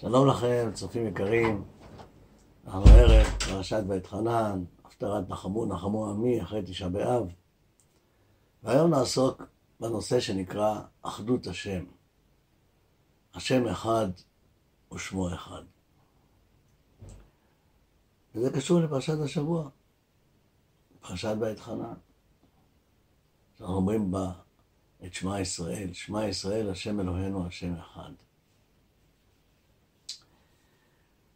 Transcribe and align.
שלום 0.00 0.28
לכם, 0.28 0.70
צופים 0.74 1.06
יקרים. 1.06 1.64
אנחנו 2.66 2.90
ערב 2.90 3.26
פרשת 3.26 3.82
בית 3.88 4.06
חנן, 4.06 4.64
הפטרת 4.84 5.28
נחמו 5.28 5.66
נחמו 5.66 6.10
עמי 6.10 6.42
אחרי 6.42 6.62
תשעה 6.66 6.88
באב. 6.88 7.32
והיום 8.62 8.90
נעסוק 8.90 9.42
בנושא 9.80 10.20
שנקרא 10.20 10.80
אחדות 11.02 11.46
השם. 11.46 11.84
השם 13.34 13.66
אחד 13.66 14.08
ושמו 14.94 15.34
אחד. 15.34 15.62
וזה 18.34 18.50
קשור 18.52 18.80
לפרשת 18.80 19.18
השבוע, 19.24 19.68
פרשת 21.00 21.36
בית 21.40 21.60
חנן. 21.60 21.94
אנחנו 23.60 23.74
אומרים 23.74 24.10
בה 24.10 24.32
את 25.04 25.14
שמע 25.14 25.40
ישראל, 25.40 25.92
שמע 25.92 26.26
ישראל, 26.26 26.70
השם 26.70 27.00
אלוהינו, 27.00 27.46
השם 27.46 27.74
אחד. 27.74 28.12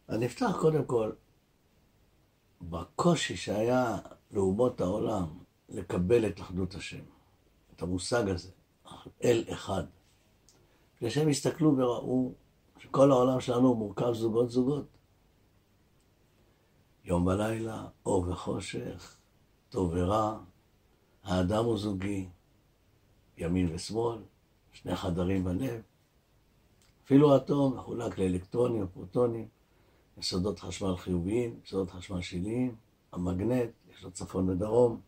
אני 0.09 0.25
אפתח 0.25 0.57
קודם 0.61 0.85
כל 0.85 1.11
בקושי 2.61 3.37
שהיה 3.37 3.97
לאומות 4.31 4.81
העולם 4.81 5.27
לקבל 5.69 6.27
את 6.27 6.39
אחדות 6.39 6.75
השם, 6.75 7.03
את 7.75 7.81
המושג 7.81 8.29
הזה, 8.29 8.51
אל 9.23 9.43
אחד. 9.53 9.83
כשהם 10.97 11.29
הסתכלו 11.29 11.77
וראו 11.77 12.33
שכל 12.77 13.11
העולם 13.11 13.39
שלנו 13.39 13.75
מורכב 13.75 14.13
זוגות 14.13 14.49
זוגות. 14.49 14.87
יום 17.03 17.27
ולילה, 17.27 17.87
אור 18.05 18.29
וחושך, 18.29 19.17
טוב 19.69 19.91
ורע, 19.93 20.39
האדם 21.23 21.65
הוא 21.65 21.77
זוגי, 21.77 22.29
ימין 23.37 23.75
ושמאל, 23.75 24.19
שני 24.71 24.95
חדרים 24.95 25.43
בלב. 25.43 25.81
אפילו 27.05 27.33
האטום 27.33 27.77
מחולק 27.77 28.17
לאלקטרונים 28.17 28.83
ופרוטונים. 28.83 29.47
יסודות 30.17 30.59
חשמל 30.59 30.97
חיוביים, 30.97 31.59
יסודות 31.65 31.91
חשמל 31.91 32.21
שליליים, 32.21 32.75
המגנט, 33.11 33.69
יש 33.91 34.03
לו 34.03 34.11
צפון 34.11 34.49
ודרום. 34.49 35.01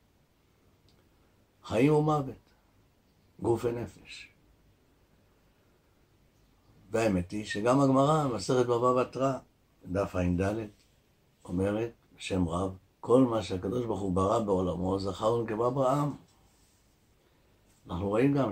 חיים 1.63 1.93
ומוות, 1.93 2.35
גוף 3.41 3.65
ונפש. 3.65 4.29
והאמת 6.91 7.31
היא 7.31 7.45
שגם 7.45 7.81
הגמרא, 7.81 8.27
מסכת 8.27 8.65
בבא 8.65 9.03
בתרא, 9.03 9.37
דף 9.85 10.15
ע"ד, 10.15 10.55
אומרת, 11.45 11.91
בשם 12.15 12.47
רב, 12.47 12.77
כל 12.99 13.21
מה 13.21 13.43
שהקדוש 13.43 13.85
ברוך 13.85 14.01
הוא 14.01 14.13
ברא 14.13 14.39
בעולמו, 14.39 14.99
זכר 14.99 15.33
ונקבה 15.33 15.69
ברעם. 15.69 16.15
אנחנו 17.87 18.09
רואים 18.09 18.33
גם 18.33 18.51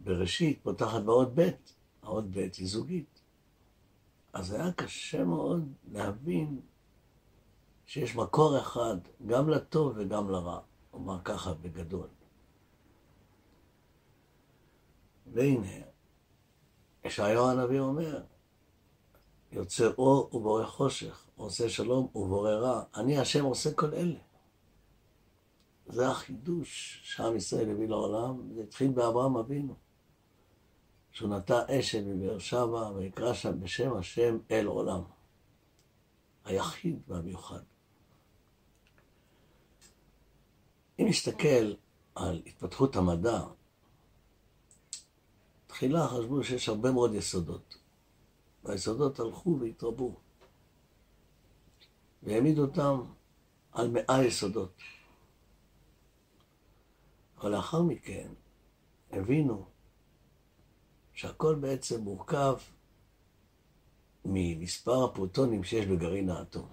שבראשית 0.00 0.60
פותחת 0.62 1.02
באות 1.02 1.28
ב', 1.34 1.48
האות 2.02 2.30
ב' 2.30 2.36
היא 2.36 2.66
זוגית. 2.68 3.17
אז 4.32 4.52
היה 4.52 4.72
קשה 4.72 5.24
מאוד 5.24 5.72
להבין 5.92 6.60
שיש 7.86 8.16
מקור 8.16 8.58
אחד, 8.58 8.96
גם 9.26 9.48
לטוב 9.48 9.92
וגם 9.96 10.30
לרע, 10.30 10.60
אומר 10.92 11.18
ככה 11.24 11.54
בגדול. 11.54 12.08
והנה, 15.32 15.82
ישעיהו 17.04 17.48
הנביא 17.48 17.80
אומר, 17.80 18.22
יוצא 19.52 19.90
אור 19.98 20.34
ובורא 20.34 20.66
חושך, 20.66 21.26
עושה 21.36 21.68
שלום 21.68 22.08
ובורא 22.14 22.50
רע. 22.50 22.82
אני 22.96 23.18
השם 23.18 23.44
עושה 23.44 23.72
כל 23.72 23.94
אלה. 23.94 24.18
זה 25.86 26.08
החידוש 26.08 27.00
שעם 27.04 27.36
ישראל 27.36 27.70
הביא 27.70 27.88
לעולם, 27.88 28.54
זה 28.54 28.62
התחיל 28.62 28.90
באברהם 28.90 29.36
אבינו. 29.36 29.74
נטע 31.26 31.62
אשת 31.68 32.02
בבאר 32.04 32.38
שבע 32.38 32.90
ויקרא 32.96 33.34
שם 33.34 33.60
בשם 33.60 33.96
השם 33.96 34.38
אל 34.50 34.66
עולם. 34.66 35.02
היחיד 36.44 36.98
והמיוחד. 37.08 37.62
אם 40.98 41.06
נסתכל 41.08 41.74
על 42.14 42.42
התפתחות 42.46 42.96
המדע, 42.96 43.44
תחילה 45.66 46.08
חשבו 46.08 46.44
שיש 46.44 46.68
הרבה 46.68 46.92
מאוד 46.92 47.14
יסודות, 47.14 47.78
והיסודות 48.64 49.20
הלכו 49.20 49.58
והתרבו, 49.60 50.20
והעמידו 52.22 52.62
אותם 52.62 53.00
על 53.72 53.90
מאה 53.90 54.24
יסודות. 54.24 54.82
אבל 57.38 57.50
לאחר 57.50 57.82
מכן 57.82 58.28
הבינו 59.10 59.66
שהכל 61.18 61.54
בעצם 61.54 62.00
מורכב 62.00 62.56
ממספר 64.24 65.04
הפרוטונים 65.04 65.64
שיש 65.64 65.86
בגרעין 65.86 66.30
האטום. 66.30 66.68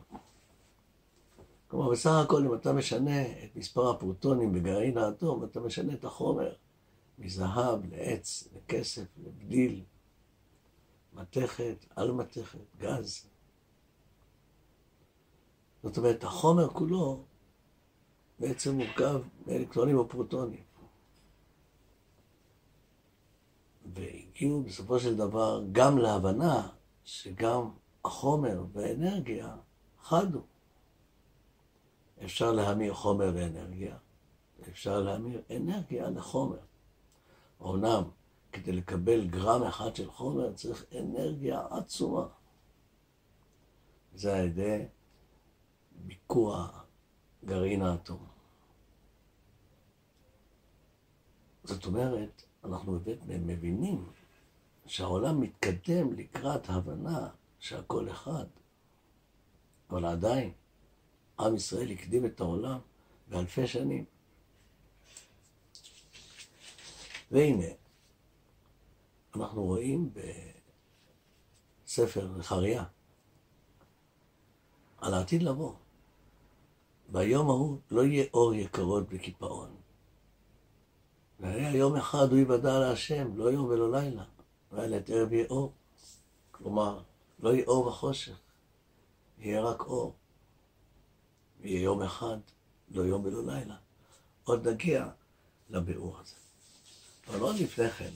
כלומר, 1.67 1.91
בסך 1.91 2.11
הכל 2.23 2.45
אם 2.45 2.53
אתה 2.53 2.73
משנה 2.73 3.21
את 3.21 3.55
מספר 3.55 3.89
הפרוטונים 3.89 4.53
בגרעין 4.53 4.97
האטום, 4.97 5.43
אתה 5.43 5.59
משנה 5.59 5.93
את 5.93 6.05
החומר 6.05 6.53
מזהב 7.19 7.85
לעץ, 7.85 8.47
לכסף, 8.55 9.05
לבדיל, 9.17 9.83
מתכת, 11.13 11.85
על 11.95 12.11
מתכת, 12.11 12.59
גז. 12.77 13.29
זאת 15.83 15.97
אומרת, 15.97 16.23
החומר 16.23 16.69
כולו 16.69 17.23
בעצם 18.39 18.75
מורכב 18.75 19.21
מאלקטרונים 19.47 19.97
או 19.97 20.09
פרוטונים. 20.09 20.64
והגיעו 23.95 24.63
בסופו 24.63 24.99
של 24.99 25.17
דבר 25.17 25.63
גם 25.71 25.97
להבנה 25.97 26.69
שגם 27.03 27.69
החומר 28.05 28.63
והאנרגיה 28.73 29.55
חדו. 30.01 30.41
אפשר 32.23 32.51
להמיר 32.51 32.93
חומר 32.93 33.31
לאנרגיה, 33.31 33.97
אפשר 34.69 35.01
להמיר 35.01 35.41
אנרגיה 35.51 36.09
לחומר. 36.09 36.59
אומנם 37.59 38.03
כדי 38.51 38.71
לקבל 38.71 39.27
גרם 39.27 39.63
אחד 39.63 39.95
של 39.95 40.11
חומר 40.11 40.53
צריך 40.53 40.85
אנרגיה 40.99 41.67
עצומה. 41.69 42.27
זה 44.15 44.37
על 44.37 44.45
ידי 44.45 44.85
ביקוע 45.91 46.69
גרעין 47.45 47.81
האטום. 47.81 48.25
זאת 51.63 51.85
אומרת, 51.85 52.43
אנחנו 52.65 52.99
מבינים 53.29 54.05
שהעולם 54.85 55.41
מתקדם 55.41 56.13
לקראת 56.13 56.69
הבנה 56.69 57.29
שהכל 57.59 58.09
אחד. 58.09 58.45
אבל 59.89 60.05
עדיין, 60.05 60.51
עם 61.39 61.55
ישראל 61.55 61.91
הקדים 61.91 62.25
את 62.25 62.39
העולם 62.39 62.79
באלפי 63.27 63.67
שנים. 63.67 64.05
והנה, 67.31 67.65
אנחנו 69.35 69.63
רואים 69.63 70.09
בספר 71.85 72.41
זכריה 72.41 72.83
על 74.97 75.13
העתיד 75.13 75.43
לבוא. 75.43 75.73
ביום 77.09 77.49
ההוא 77.49 77.79
לא 77.91 78.01
יהיה 78.01 78.25
אור 78.33 78.53
יקרות 78.53 79.09
בקיפאון. 79.09 79.64
והיה 81.55 81.75
יום 81.75 81.95
אחד 81.95 82.31
הוא 82.31 82.39
יוודע 82.39 82.79
להשם, 82.79 83.37
לא 83.37 83.51
יום 83.51 83.65
ולא 83.65 83.91
לילה. 83.91 84.23
לעת 84.71 85.09
ערב 85.09 85.33
יהיה 85.33 85.45
אור. 85.49 85.73
כלומר, 86.51 87.01
לא 87.39 87.53
יהיה 87.53 87.65
אור 87.65 87.87
וחושך, 87.87 88.37
יהיה 89.39 89.61
רק 89.61 89.81
אור. 89.81 90.15
ויהיה 91.61 91.81
יום 91.81 92.01
אחד, 92.01 92.37
לא 92.91 93.01
יום 93.01 93.25
ולא 93.25 93.53
לילה. 93.53 93.75
עוד 94.43 94.67
נגיע 94.67 95.07
לביאור 95.69 96.17
הזה. 96.19 96.35
אבל 97.27 97.39
עוד 97.39 97.55
לפני 97.55 97.89
כן, 97.89 98.11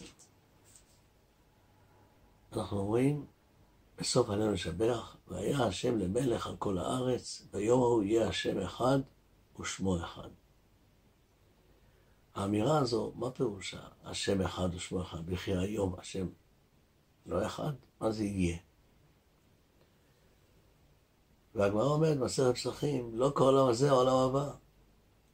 אנחנו 2.53 2.79
אומרים, 2.79 3.25
בסוף 3.97 4.29
עלינו 4.29 4.51
לשבח, 4.51 5.15
והיה 5.27 5.63
השם 5.63 5.97
למלך 5.97 6.47
על 6.47 6.55
כל 6.57 6.77
הארץ, 6.77 7.47
ביום 7.51 7.81
ההוא 7.81 8.03
יהיה 8.03 8.27
השם 8.27 8.61
אחד 8.61 8.99
ושמו 9.59 9.97
אחד. 9.97 10.29
האמירה 12.39 12.77
הזו, 12.77 13.11
מה 13.15 13.31
פירושה? 13.31 13.79
השם 14.03 14.41
אחד 14.41 14.69
ושמו 14.75 15.01
אחד, 15.01 15.19
וכי 15.25 15.55
היום 15.55 15.95
השם 15.99 16.27
לא 17.25 17.45
אחד? 17.45 17.73
מה 18.01 18.11
זה 18.11 18.23
יהיה? 18.23 18.57
והגמרא 21.55 21.85
אומרת 21.85 22.17
במסכת 22.17 22.55
פסחים, 22.55 23.11
לא 23.13 23.31
כל 23.35 23.43
העולם 23.43 23.67
הזה 23.67 23.89
העולם 23.89 24.15
הבא. 24.15 24.51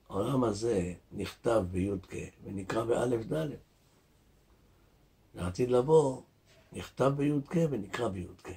העולם 0.09 0.43
הזה 0.43 0.93
נכתב 1.11 1.63
בי"ק 1.71 2.13
ונקרא 2.43 2.83
באלף 2.83 3.25
ד'. 3.33 3.47
לעתיד 5.35 5.69
לבוא, 5.69 6.21
נכתב 6.73 7.11
בי"ק 7.17 7.55
ונקרא 7.69 8.07
בי"ק. 8.07 8.49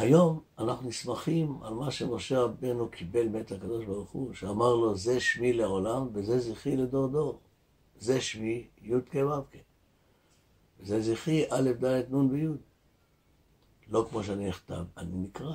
היום 0.00 0.42
אנחנו 0.58 0.88
נסמכים 0.88 1.62
על 1.62 1.74
מה 1.74 1.90
שמשה 1.90 2.40
רבנו 2.40 2.88
קיבל 2.88 3.28
מאת 3.28 3.52
הקדוש 3.52 3.84
ברוך 3.84 4.10
הוא, 4.10 4.34
שאמר 4.34 4.74
לו, 4.74 4.96
זה 4.96 5.20
שמי 5.20 5.52
לעולם 5.52 6.08
וזה 6.12 6.38
זכרי 6.38 6.76
לדור 6.76 7.08
דור. 7.08 7.40
זה 7.98 8.20
שמי 8.20 8.68
י"ק 8.82 9.14
ו"ק. 9.14 9.56
זה 10.82 11.00
זכרי 11.00 11.44
א', 11.50 11.70
ד', 11.84 12.14
נ' 12.14 12.30
וי'. 12.30 12.46
לא 13.88 14.06
כמו 14.10 14.24
שאני 14.24 14.48
נכתב, 14.48 14.84
אני 14.96 15.16
נקרא. 15.16 15.52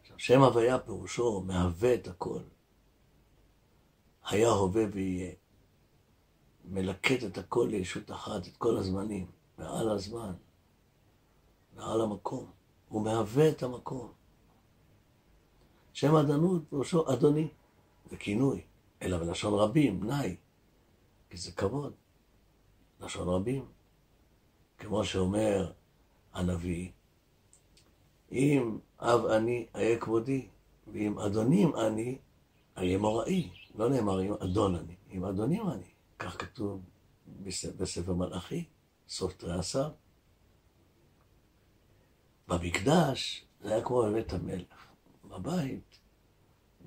עכשיו, 0.00 0.18
שם 0.18 0.42
הוויה 0.42 0.78
פירושו 0.78 1.40
מהווה 1.46 1.94
את 1.94 2.08
הכל. 2.08 2.42
היה, 4.24 4.48
הווה 4.48 4.84
ויהיה. 4.92 5.32
מלקט 6.64 7.24
את 7.24 7.38
הכל 7.38 7.68
לישות 7.70 8.10
אחת, 8.10 8.46
את 8.46 8.56
כל 8.56 8.76
הזמנים, 8.76 9.26
מעל 9.58 9.90
הזמן, 9.90 10.32
מעל 11.76 12.00
המקום. 12.00 12.50
הוא 12.88 13.02
מהווה 13.02 13.48
את 13.48 13.62
המקום. 13.62 14.12
שם 15.92 16.14
אדנות 16.16 16.62
פירושו 16.70 17.12
אדוני, 17.12 17.48
זה 18.10 18.16
כינוי, 18.16 18.60
אלא 19.02 19.18
בלשון 19.18 19.54
רבים, 19.54 20.04
נאי, 20.04 20.36
כי 21.30 21.36
זה 21.36 21.52
כבוד, 21.52 21.92
לשון 23.00 23.28
רבים. 23.28 23.64
כמו 24.78 25.04
שאומר 25.04 25.72
הנביא, 26.32 26.90
אם 28.32 28.78
אב 29.00 29.26
אני, 29.26 29.66
אהיה 29.74 29.98
כבודי, 29.98 30.48
ואם 30.92 31.18
אדונים 31.18 31.76
אני, 31.76 32.18
אהיה 32.78 32.98
מוראי. 32.98 33.50
לא 33.74 33.88
נאמר 33.88 34.22
אם 34.22 34.32
אדון 34.32 34.74
אני, 34.74 34.94
אם 35.12 35.24
אדונים 35.24 35.68
אני. 35.68 35.90
כך 36.18 36.40
כתוב 36.40 36.80
בספר 37.76 38.14
מלאכי, 38.14 38.64
סוף 39.08 39.32
תרי 39.32 39.58
עשר. 39.58 39.90
במקדש 42.48 43.44
זה 43.60 43.74
היה 43.74 43.84
כמו 43.84 44.02
בבית 44.02 44.32
המלך. 44.32 44.86
בבית, 45.24 45.98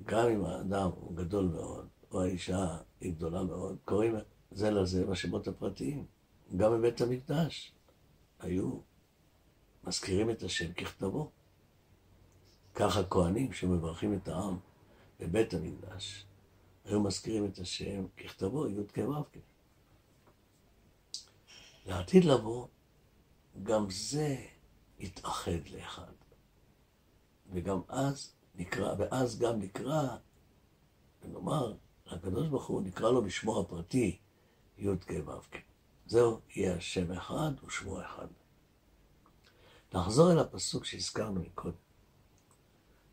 גם 0.05 0.27
אם 0.27 0.45
האדם 0.45 0.89
הוא 0.95 1.15
גדול 1.15 1.45
מאוד, 1.45 1.87
או 2.11 2.21
האישה 2.21 2.77
היא 3.01 3.13
גדולה 3.13 3.43
מאוד, 3.43 3.77
קוראים 3.85 4.15
זה 4.51 4.71
לזה 4.71 5.05
בשמות 5.05 5.47
הפרטיים. 5.47 6.05
גם 6.57 6.71
בבית 6.71 7.01
המקדש 7.01 7.73
היו 8.39 8.79
מזכירים 9.83 10.29
את 10.29 10.43
השם 10.43 10.73
ככתבו. 10.73 11.31
כך 12.75 12.97
הכהנים 12.97 13.53
שמברכים 13.53 14.13
את 14.13 14.27
העם 14.27 14.57
בבית 15.19 15.53
המקדש, 15.53 16.25
היו 16.85 16.99
מזכירים 16.99 17.45
את 17.45 17.59
השם 17.59 18.07
ככתבו, 18.17 18.67
י"ק 18.67 18.97
ו"ק. 18.97 19.37
לעתיד 21.85 22.25
לבוא, 22.25 22.67
גם 23.63 23.85
זה 23.89 24.37
יתאחד 24.99 25.67
לאחד. 25.71 26.11
וגם 27.51 27.81
אז 27.87 28.33
נקרא, 28.55 28.95
ואז 28.97 29.39
גם 29.39 29.59
נקרא, 29.59 30.17
ונאמר, 31.21 31.73
הקדוש 32.07 32.47
ברוך 32.47 32.67
הוא 32.67 32.81
נקרא 32.81 33.11
לו 33.11 33.23
בשמו 33.23 33.59
הפרטי, 33.59 34.17
י"ק 34.77 35.11
ו"ק. 35.25 35.57
זהו 36.05 36.39
יהיה 36.55 36.75
השם 36.75 37.11
אחד 37.11 37.51
ושמו 37.63 38.01
אחד. 38.01 38.27
נחזור 39.93 40.31
אל 40.31 40.39
הפסוק 40.39 40.85
שהזכרנו 40.85 41.41
מקודם. 41.41 41.75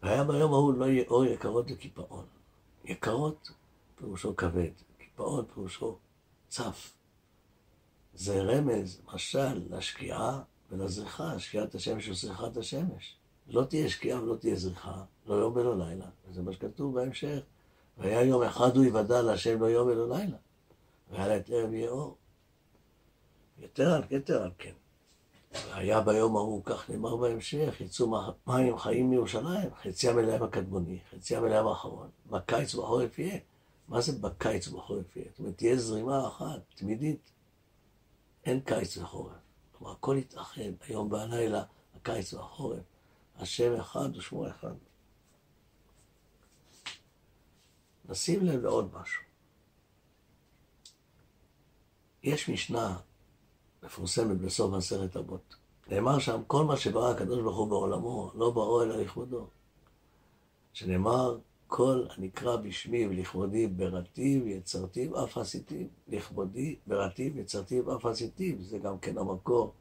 והיה 0.03 0.25
ביום 0.25 0.53
ההוא 0.53 0.75
לא 0.75 0.85
יהיה 0.85 1.05
אור 1.09 1.25
יקרות 1.25 1.71
לקיפאון. 1.71 2.27
יקרות 2.85 3.50
פירושו 3.97 4.37
כבד, 4.37 4.71
קיפאון 4.99 5.44
פירושו 5.55 5.99
צף. 6.49 6.93
זה 8.15 8.43
רמז, 8.43 9.03
משל, 9.15 9.62
לשקיעה 9.71 10.43
ולזריחה, 10.70 11.38
שקיעת 11.38 11.74
השמש 11.74 12.08
וזריחת 12.08 12.56
השמש. 12.56 13.16
לא 13.48 13.64
תהיה 13.64 13.88
שקיעה 13.88 14.22
ולא 14.22 14.36
תהיה 14.36 14.56
זריחה, 14.56 15.02
לא 15.26 15.34
יום 15.34 15.56
ולא 15.56 15.78
לילה. 15.78 16.06
וזה 16.28 16.42
מה 16.42 16.52
שכתוב 16.52 16.94
בהמשך. 16.94 17.40
והיה 17.98 18.22
יום 18.22 18.42
אחד 18.42 18.76
הוא 18.76 18.84
יוודע 18.84 19.22
להשם 19.22 19.60
לא 19.60 19.66
יום 19.66 19.88
ולא 19.88 20.08
לילה. 20.16 20.36
והיה 21.10 21.28
לה 21.28 21.36
את 21.36 21.50
ערב 21.50 21.72
יהיה 21.72 21.90
אור. 21.90 22.16
יתר 23.58 23.94
על 23.94 24.02
כתר 24.10 24.42
על 24.42 24.50
כן. 24.58 24.72
והיה 25.70 26.00
ביום 26.00 26.36
ההוא, 26.36 26.62
כך 26.64 26.90
נאמר 26.90 27.16
בהמשך, 27.16 27.80
יצאו 27.80 28.14
מים 28.46 28.78
חיים 28.78 29.10
מירושלים, 29.10 29.70
חציים 29.82 30.18
אליהם 30.18 30.42
הקדמוני, 30.42 30.98
חציים 31.10 31.44
אליהם 31.44 31.66
האחרון. 31.66 32.08
בקיץ 32.30 32.74
ובחורף 32.74 33.18
יהיה. 33.18 33.38
מה 33.88 34.00
זה 34.00 34.12
בקיץ 34.12 34.68
ובחורף 34.68 35.16
יהיה? 35.16 35.28
זאת 35.30 35.38
אומרת, 35.38 35.56
תהיה 35.56 35.76
זרימה 35.76 36.28
אחת, 36.28 36.60
תמידית. 36.74 37.30
אין 38.44 38.60
קיץ 38.60 38.96
וחורף. 38.96 39.45
כלומר, 39.78 39.93
הכל 39.93 40.17
יתאחד, 40.19 40.62
היום 40.88 41.12
והלילה, 41.12 41.64
הקיץ 41.96 42.34
והחורף. 42.34 42.82
השם 43.37 43.81
אחד 43.81 44.17
ושמו 44.17 44.49
אחד. 44.49 44.75
נשים 48.08 48.44
לב 48.46 48.62
לעוד 48.62 48.94
משהו. 48.94 49.23
יש 52.23 52.49
משנה 52.49 52.99
מפורסמת 53.82 54.38
בסוף 54.38 54.75
מסכת 54.75 55.17
אבות. 55.17 55.56
נאמר 55.88 56.19
שם, 56.19 56.43
כל 56.46 56.64
מה 56.64 56.76
שברא 56.76 57.11
הקדוש 57.11 57.43
ברוך 57.43 57.56
הוא 57.56 57.69
בעולמו, 57.69 58.31
לא 58.34 58.50
בראו 58.50 58.82
אלא 58.82 58.96
לכבודו. 58.96 59.46
שנאמר, 60.73 61.38
כל 61.66 62.06
הנקרא 62.10 62.56
בשמי 62.56 63.06
ולכבודי 63.06 63.66
בראתיו 63.66 64.48
יצרתיו 64.48 65.24
אף 65.24 65.38
עשיתיו. 65.38 65.86
לכבודי 66.08 66.76
בראתיו 66.86 67.38
יצרתיו 67.38 67.96
אף 67.96 68.06
עשיתיו. 68.06 68.62
זה 68.62 68.78
גם 68.78 68.98
כן 68.98 69.18
המקור 69.18 69.72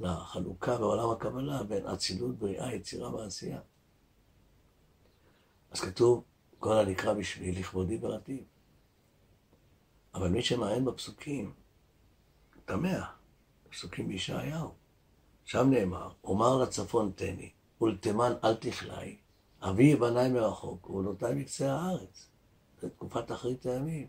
לחלוקה 0.00 0.78
בעולם 0.78 1.10
הקבלה 1.10 1.62
בין 1.62 1.86
אצילות, 1.86 2.38
בריאה, 2.38 2.74
יצירה 2.74 3.14
ועשייה. 3.14 3.60
אז 5.70 5.80
כתוב, 5.80 6.24
כל 6.58 6.78
הנקרא 6.78 7.12
בשמי 7.12 7.52
לכבודי 7.52 7.98
בראתיו. 7.98 8.42
אבל 10.14 10.28
מי 10.28 10.42
שמעיין 10.42 10.84
בפסוקים, 10.84 11.52
תמה. 12.64 13.10
פסוקים 13.70 14.08
בישעיהו. 14.08 14.70
שם 15.44 15.70
נאמר, 15.70 16.10
אומר 16.24 16.58
לצפון 16.62 17.12
תני, 17.14 17.50
ולתימן 17.80 18.32
אל 18.44 18.54
תכלאי, 18.54 19.16
אבי 19.62 19.96
בניי 19.96 20.28
מרחוק, 20.32 20.90
ובנותיי 20.90 21.34
מקצה 21.34 21.72
הארץ. 21.72 22.28
זה 22.80 22.90
תקופת 22.90 23.32
אחרית 23.32 23.66
הימים. 23.66 24.06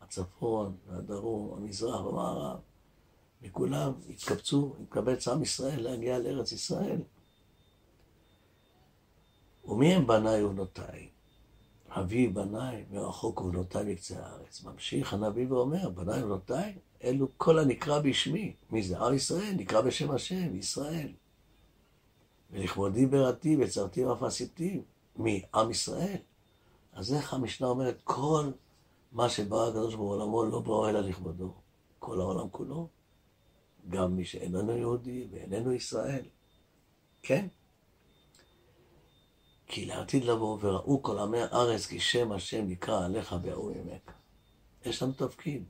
הצפון, 0.00 0.76
והדרום, 0.86 1.54
המזרח, 1.56 2.00
המערב, 2.00 2.58
וכולם 3.42 3.92
התקבצו, 4.10 4.74
התקבץ 4.82 5.28
עם 5.28 5.42
ישראל 5.42 5.82
להגיע 5.82 6.18
לארץ 6.18 6.52
ישראל. 6.52 7.00
ומי 9.64 9.94
הם 9.94 10.06
בניי 10.06 10.42
ובנותיי? 10.42 11.08
אבי 11.88 12.28
בניי 12.28 12.84
מרחוק 12.90 13.40
ובנותיי 13.40 13.92
מקצה 13.92 14.26
הארץ. 14.26 14.64
ממשיך 14.64 15.14
הנביא 15.14 15.46
ואומר, 15.52 15.90
בניי 15.90 16.22
ובנותיי 16.22 16.74
אלו 17.04 17.28
כל 17.36 17.58
הנקרא 17.58 17.98
בשמי. 17.98 18.54
מי 18.70 18.82
זה? 18.82 18.98
עם 18.98 19.14
ישראל, 19.14 19.54
נקרא 19.56 19.80
בשם 19.80 20.10
השם, 20.10 20.56
ישראל. 20.56 21.12
ולכבודי 22.54 23.06
בראתי 23.06 23.56
וצרתי 23.60 24.04
ואף 24.04 24.22
עשיתי. 24.22 24.82
מי? 25.16 25.42
עם 25.54 25.70
ישראל. 25.70 26.16
אז 26.92 27.14
איך 27.14 27.34
המשנה 27.34 27.66
אומרת, 27.66 28.00
כל 28.04 28.50
מה 29.12 29.28
שבא 29.28 29.66
הקדוש 29.66 29.94
בעולמו 29.94 30.44
לא 30.44 30.60
בא 30.60 30.88
אלא 30.88 31.00
לכבודו. 31.00 31.52
כל 31.98 32.20
העולם 32.20 32.48
כולו. 32.50 32.88
גם 33.88 34.16
מי 34.16 34.24
שאיננו 34.24 34.76
יהודי 34.76 35.26
ואיננו 35.30 35.72
ישראל. 35.72 36.24
כן? 37.22 37.46
כי 39.66 39.86
לעתיד 39.86 40.24
לבוא 40.24 40.58
וראו 40.60 41.02
כל 41.02 41.18
עמי 41.18 41.40
הארץ 41.40 41.86
כי 41.86 42.00
שם 42.00 42.32
השם 42.32 42.68
נקרא 42.68 43.04
עליך 43.04 43.34
ויראו 43.42 43.70
ממך. 43.74 44.12
יש 44.84 45.02
לנו 45.02 45.12
תפקיד. 45.12 45.64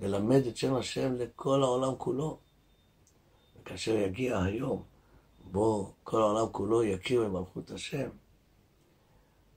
ללמד 0.00 0.46
את 0.46 0.56
שם 0.56 0.74
השם 0.74 1.14
לכל 1.14 1.62
העולם 1.62 1.92
כולו. 1.98 2.38
וכאשר 3.60 3.94
יגיע 3.96 4.42
היום 4.42 4.82
בו 5.52 5.92
כל 6.04 6.22
העולם 6.22 6.46
כולו 6.52 6.82
יכיר 6.82 7.24
במלכות 7.24 7.70
השם, 7.70 8.08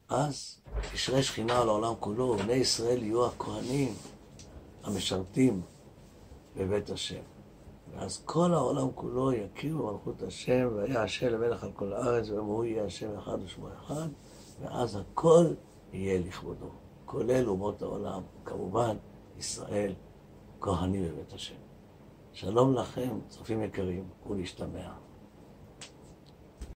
אז 0.09 0.61
תשרה 0.93 1.23
שכינה 1.23 1.61
על 1.61 1.69
העולם 1.69 1.93
כולו, 1.99 2.23
ובני 2.23 2.53
ישראל 2.53 3.03
יהיו 3.03 3.25
הכהנים 3.25 3.93
המשרתים 4.83 5.61
בבית 6.57 6.89
השם. 6.89 7.21
ואז 7.93 8.21
כל 8.25 8.53
העולם 8.53 8.87
כולו 8.95 9.33
יכיר 9.33 9.77
במלכות 9.77 10.21
השם, 10.21 10.69
והיה 10.75 11.03
השם 11.03 11.27
למלך 11.27 11.63
על 11.63 11.71
כל 11.71 11.93
הארץ, 11.93 12.29
והוא 12.29 12.65
יהיה 12.65 12.85
השם 12.85 13.17
אחד 13.17 13.37
ושמו 13.43 13.67
אחד, 13.73 14.07
ואז 14.61 14.95
הכל 14.95 15.45
יהיה 15.93 16.19
לכבודו, 16.19 16.69
כולל 17.05 17.49
אומות 17.49 17.81
העולם, 17.81 18.21
כמובן 18.45 18.97
ישראל 19.37 19.93
כהנים 20.61 21.03
בבית 21.03 21.33
השם. 21.33 21.55
שלום 22.33 22.73
לכם, 22.73 23.19
צופים 23.27 23.63
יקרים, 23.63 24.09
ולהשתמע. 24.29 25.02